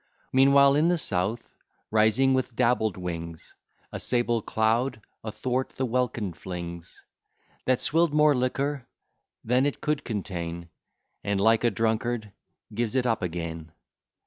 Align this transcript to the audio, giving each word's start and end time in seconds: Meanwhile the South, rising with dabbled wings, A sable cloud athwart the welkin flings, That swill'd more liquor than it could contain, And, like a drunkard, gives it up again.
Meanwhile 0.33 0.73
the 0.73 0.97
South, 0.97 1.53
rising 1.91 2.33
with 2.33 2.55
dabbled 2.55 2.97
wings, 2.97 3.53
A 3.91 3.99
sable 3.99 4.41
cloud 4.41 4.99
athwart 5.23 5.73
the 5.75 5.85
welkin 5.85 6.33
flings, 6.33 7.03
That 7.65 7.81
swill'd 7.81 8.11
more 8.11 8.33
liquor 8.33 8.87
than 9.43 9.67
it 9.67 9.79
could 9.79 10.03
contain, 10.03 10.69
And, 11.23 11.39
like 11.39 11.63
a 11.63 11.69
drunkard, 11.69 12.31
gives 12.73 12.95
it 12.95 13.05
up 13.05 13.21
again. 13.21 13.73